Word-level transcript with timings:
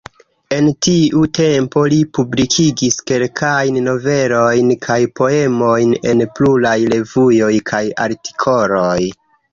En 0.55 0.67
tiu 0.85 1.19
tempo, 1.39 1.81
li 1.93 1.99
publikigis 2.17 2.97
kelkajn 3.11 3.77
novelojn 3.89 4.71
kaj 4.87 4.99
poemojn 5.21 5.95
en 6.13 6.25
pluraj 6.39 6.77
revuoj 6.97 7.55
kaj 7.73 7.83
artikoloj. 8.09 9.01